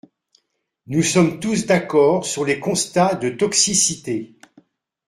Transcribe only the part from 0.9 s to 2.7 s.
sommes tous d’accord sur les